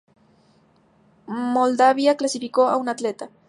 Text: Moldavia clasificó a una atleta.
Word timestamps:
Moldavia 1.27 2.17
clasificó 2.17 2.67
a 2.69 2.77
una 2.77 2.93
atleta. 2.93 3.29